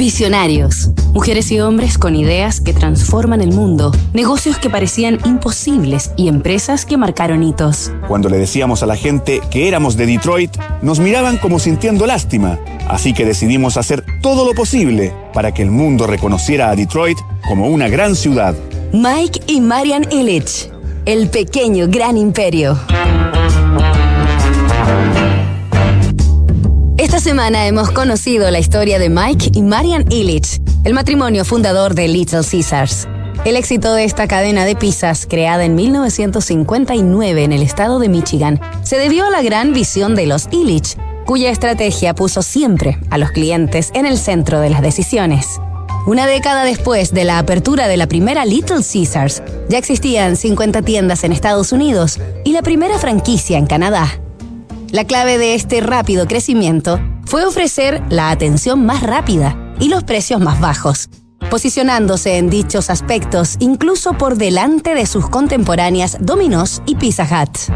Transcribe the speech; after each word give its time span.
Visionarios. 0.00 0.88
Mujeres 1.12 1.52
y 1.52 1.60
hombres 1.60 1.98
con 1.98 2.16
ideas 2.16 2.62
que 2.62 2.72
transforman 2.72 3.42
el 3.42 3.52
mundo, 3.52 3.92
negocios 4.14 4.56
que 4.56 4.70
parecían 4.70 5.18
imposibles 5.26 6.12
y 6.16 6.28
empresas 6.28 6.86
que 6.86 6.96
marcaron 6.96 7.42
hitos. 7.42 7.92
Cuando 8.08 8.30
le 8.30 8.38
decíamos 8.38 8.82
a 8.82 8.86
la 8.86 8.96
gente 8.96 9.42
que 9.50 9.68
éramos 9.68 9.98
de 9.98 10.06
Detroit, 10.06 10.56
nos 10.80 11.00
miraban 11.00 11.36
como 11.36 11.58
sintiendo 11.58 12.06
lástima. 12.06 12.58
Así 12.88 13.12
que 13.12 13.26
decidimos 13.26 13.76
hacer 13.76 14.02
todo 14.22 14.46
lo 14.46 14.54
posible 14.54 15.12
para 15.34 15.52
que 15.52 15.60
el 15.60 15.70
mundo 15.70 16.06
reconociera 16.06 16.70
a 16.70 16.76
Detroit 16.76 17.18
como 17.46 17.68
una 17.68 17.88
gran 17.88 18.16
ciudad. 18.16 18.54
Mike 18.94 19.42
y 19.48 19.60
Marian 19.60 20.06
Illich. 20.10 20.70
El 21.04 21.28
pequeño 21.28 21.88
gran 21.88 22.16
imperio. 22.16 22.78
Semana 27.30 27.68
hemos 27.68 27.92
conocido 27.92 28.50
la 28.50 28.58
historia 28.58 28.98
de 28.98 29.08
Mike 29.08 29.52
y 29.54 29.62
Marian 29.62 30.04
Illich, 30.10 30.60
el 30.82 30.94
matrimonio 30.94 31.44
fundador 31.44 31.94
de 31.94 32.08
Little 32.08 32.40
Caesars. 32.42 33.06
El 33.44 33.54
éxito 33.54 33.94
de 33.94 34.02
esta 34.02 34.26
cadena 34.26 34.64
de 34.64 34.74
pizzas, 34.74 35.26
creada 35.30 35.64
en 35.64 35.76
1959 35.76 37.44
en 37.44 37.52
el 37.52 37.62
estado 37.62 38.00
de 38.00 38.08
Michigan, 38.08 38.60
se 38.82 38.98
debió 38.98 39.26
a 39.26 39.30
la 39.30 39.42
gran 39.42 39.72
visión 39.72 40.16
de 40.16 40.26
los 40.26 40.48
Illich, 40.50 40.96
cuya 41.24 41.50
estrategia 41.50 42.16
puso 42.16 42.42
siempre 42.42 42.98
a 43.10 43.18
los 43.18 43.30
clientes 43.30 43.92
en 43.94 44.06
el 44.06 44.18
centro 44.18 44.58
de 44.58 44.70
las 44.70 44.82
decisiones. 44.82 45.60
Una 46.08 46.26
década 46.26 46.64
después 46.64 47.14
de 47.14 47.22
la 47.22 47.38
apertura 47.38 47.86
de 47.86 47.96
la 47.96 48.08
primera 48.08 48.44
Little 48.44 48.82
Caesars, 48.82 49.40
ya 49.68 49.78
existían 49.78 50.34
50 50.34 50.82
tiendas 50.82 51.22
en 51.22 51.30
Estados 51.30 51.70
Unidos 51.70 52.18
y 52.44 52.50
la 52.50 52.62
primera 52.62 52.98
franquicia 52.98 53.56
en 53.56 53.66
Canadá. 53.66 54.20
La 54.90 55.04
clave 55.04 55.38
de 55.38 55.54
este 55.54 55.80
rápido 55.80 56.26
crecimiento 56.26 56.98
fue 57.30 57.44
ofrecer 57.44 58.02
la 58.10 58.32
atención 58.32 58.84
más 58.84 59.04
rápida 59.04 59.56
y 59.78 59.88
los 59.88 60.02
precios 60.02 60.40
más 60.40 60.58
bajos, 60.58 61.08
posicionándose 61.48 62.38
en 62.38 62.50
dichos 62.50 62.90
aspectos 62.90 63.54
incluso 63.60 64.14
por 64.14 64.34
delante 64.34 64.96
de 64.96 65.06
sus 65.06 65.28
contemporáneas 65.28 66.16
Domino's 66.18 66.82
y 66.86 66.96
Pizza 66.96 67.22
Hut. 67.22 67.72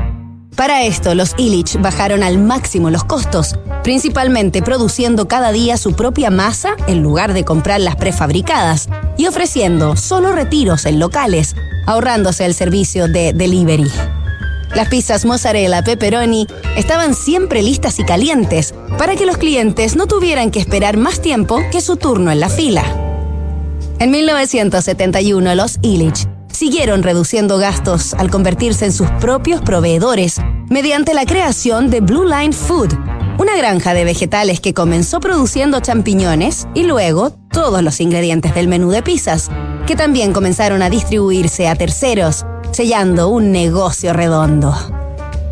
Para 0.57 0.83
esto, 0.83 1.15
los 1.15 1.37
Illich 1.39 1.81
bajaron 1.81 2.25
al 2.25 2.39
máximo 2.39 2.91
los 2.91 3.05
costos, 3.05 3.55
principalmente 3.85 4.61
produciendo 4.61 5.29
cada 5.29 5.53
día 5.53 5.77
su 5.77 5.93
propia 5.95 6.31
masa 6.31 6.71
en 6.89 7.05
lugar 7.05 7.33
de 7.33 7.45
comprar 7.45 7.81
las 7.81 7.95
prefabricadas 7.95 8.89
y 9.17 9.29
ofreciendo 9.29 9.95
solo 9.95 10.33
retiros 10.33 10.85
en 10.85 10.99
locales, 10.99 11.55
ahorrándose 11.87 12.45
el 12.45 12.55
servicio 12.55 13.07
de 13.07 13.33
delivery. 13.33 13.89
Las 14.75 14.89
pizzas 14.89 15.25
mozzarella 15.25 15.85
pepperoni 15.85 16.49
estaban 16.77 17.15
siempre 17.15 17.63
listas 17.63 18.01
y 18.01 18.05
calientes 18.05 18.75
para 18.99 19.15
que 19.15 19.25
los 19.25 19.37
clientes 19.37 19.95
no 19.95 20.07
tuvieran 20.07 20.51
que 20.51 20.59
esperar 20.59 20.97
más 20.97 21.21
tiempo 21.21 21.61
que 21.71 21.81
su 21.81 21.97
turno 21.97 22.33
en 22.33 22.41
la 22.41 22.49
fila. 22.49 22.83
En 24.01 24.11
1971, 24.11 25.55
los 25.55 25.79
Illich 25.83 26.27
siguieron 26.51 27.05
reduciendo 27.05 27.59
gastos 27.59 28.15
al 28.15 28.31
convertirse 28.31 28.87
en 28.87 28.93
sus 28.93 29.09
propios 29.21 29.61
proveedores 29.61 30.41
mediante 30.69 31.15
la 31.15 31.25
creación 31.25 31.89
de 31.89 32.01
Blue 32.01 32.27
Line 32.27 32.53
Food, 32.53 32.95
una 33.39 33.57
granja 33.57 33.95
de 33.95 34.05
vegetales 34.05 34.59
que 34.59 34.75
comenzó 34.75 35.21
produciendo 35.21 35.79
champiñones 35.79 36.67
y 36.75 36.83
luego 36.83 37.31
todos 37.53 37.83
los 37.83 38.01
ingredientes 38.01 38.55
del 38.57 38.67
menú 38.67 38.91
de 38.91 39.03
pizzas, 39.03 39.51
que 39.87 39.95
también 39.95 40.33
comenzaron 40.33 40.83
a 40.83 40.91
distribuirse 40.91 41.69
a 41.69 41.77
terceros 41.77 42.45
sellando 42.75 43.29
un 43.29 43.53
negocio 43.53 44.13
redondo. 44.13 44.75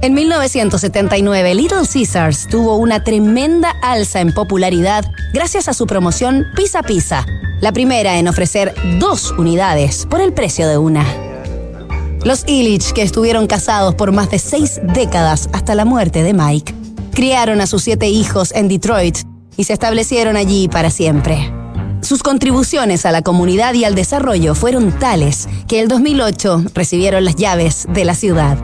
En 0.03 0.15
1979, 0.15 1.55
Little 1.55 1.87
Caesars 1.91 2.49
tuvo 2.49 2.77
una 2.77 3.05
tremenda 3.05 3.71
alza 3.83 4.21
en 4.21 4.35
popularidad 4.35 5.05
gracias 5.33 5.69
a 5.69 5.75
su 5.75 5.87
promoción 5.87 6.45
Pizza 6.57 6.83
Pizza, 6.83 7.25
la 7.61 7.71
primera 7.71 8.19
en 8.19 8.27
ofrecer 8.27 8.75
dos 8.99 9.31
unidades 9.39 10.07
por 10.07 10.21
el 10.21 10.33
precio 10.33 10.67
de 10.67 10.79
una. 10.79 11.07
Los 12.25 12.43
Illich, 12.49 12.93
que 12.93 13.03
estuvieron 13.03 13.47
casados 13.47 13.95
por 13.95 14.11
más 14.11 14.29
de 14.31 14.41
seis 14.41 14.81
décadas 14.83 15.49
hasta 15.53 15.77
la 15.77 15.85
muerte 15.85 16.25
de 16.25 16.35
Mike, 16.35 16.75
criaron 17.13 17.61
a 17.61 17.69
sus 17.69 17.85
siete 17.85 18.09
hijos 18.09 18.51
en 18.53 18.67
Detroit 18.67 19.19
y 19.57 19.65
se 19.65 19.73
establecieron 19.73 20.37
allí 20.37 20.67
para 20.67 20.91
siempre. 20.91 21.62
Sus 22.03 22.25
contribuciones 22.25 23.07
a 23.07 23.13
la 23.13 23.23
comunidad 23.23 23.75
y 23.75 23.85
al 23.85 23.95
desarrollo 23.95 24.57
fueron 24.57 24.91
tales 24.99 25.49
que 25.69 25.81
el 25.81 25.87
2008 25.87 26.65
recibieron 26.75 27.25
las 27.25 27.37
llaves 27.37 27.87
de 27.89 28.05
la 28.05 28.17
ciudad. 28.17 28.59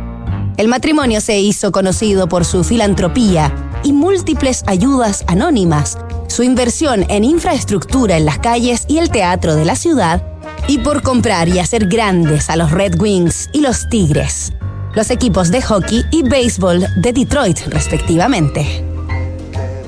El 0.56 0.66
matrimonio 0.66 1.21
se 1.21 1.38
hizo 1.38 1.71
conocido 1.71 2.28
por 2.28 2.44
su 2.44 2.65
filantropía 2.65 3.54
y 3.84 3.93
múltiples 3.93 4.65
ayudas 4.66 5.22
anónimas, 5.28 5.99
su 6.26 6.43
inversión 6.43 7.06
en 7.09 7.22
infraestructura 7.22 8.16
en 8.16 8.26
las 8.26 8.41
calles 8.41 8.84
y 8.88 8.99
el 8.99 9.09
teatro 9.09 9.55
de 9.55 9.65
la 9.65 9.76
ciudad, 9.76 10.20
y 10.66 10.78
por 10.78 11.03
comprar 11.03 11.49
y 11.49 11.60
hacer 11.60 11.87
grandes 11.87 12.50
a 12.50 12.56
los 12.56 12.72
Red 12.72 13.00
Wings 13.00 13.50
y 13.53 13.60
los 13.60 13.88
Tigres, 13.88 14.53
los 14.97 15.12
equipos 15.12 15.53
de 15.53 15.62
hockey 15.62 16.03
y 16.10 16.25
béisbol 16.25 16.87
de 16.97 17.12
Detroit 17.12 17.60
respectivamente. 17.69 18.84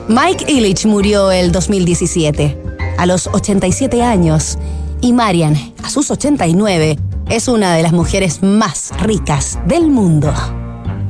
Mike 0.06 0.44
Illich 0.48 0.86
murió 0.86 1.32
el 1.32 1.50
2017 1.50 2.69
a 3.00 3.06
los 3.06 3.28
87 3.28 4.02
años 4.02 4.58
y 5.00 5.14
Marian, 5.14 5.56
a 5.82 5.88
sus 5.88 6.10
89, 6.10 6.98
es 7.30 7.48
una 7.48 7.74
de 7.74 7.82
las 7.82 7.92
mujeres 7.92 8.42
más 8.42 8.92
ricas 9.00 9.58
del 9.66 9.86
mundo. 9.86 10.30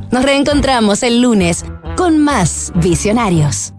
Nos 0.09 0.23
reencontramos 0.23 1.03
el 1.03 1.21
lunes 1.21 1.65
con 1.97 2.17
más 2.17 2.71
visionarios. 2.75 3.73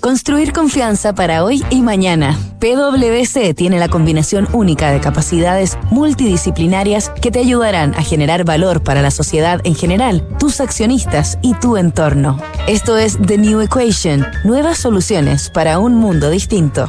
Construir 0.00 0.54
confianza 0.54 1.14
para 1.14 1.44
hoy 1.44 1.62
y 1.68 1.82
mañana. 1.82 2.38
PwC 2.58 3.52
tiene 3.52 3.78
la 3.78 3.88
combinación 3.88 4.48
única 4.54 4.90
de 4.90 5.00
capacidades 5.00 5.76
multidisciplinarias 5.90 7.10
que 7.20 7.30
te 7.30 7.40
ayudarán 7.40 7.94
a 7.96 8.02
generar 8.02 8.44
valor 8.44 8.82
para 8.82 9.02
la 9.02 9.10
sociedad 9.10 9.60
en 9.64 9.74
general, 9.74 10.26
tus 10.38 10.62
accionistas 10.62 11.38
y 11.42 11.52
tu 11.52 11.76
entorno. 11.76 12.38
Esto 12.66 12.96
es 12.96 13.18
The 13.26 13.36
New 13.36 13.60
Equation, 13.60 14.26
nuevas 14.42 14.78
soluciones 14.78 15.50
para 15.50 15.78
un 15.78 15.96
mundo 15.96 16.30
distinto. 16.30 16.88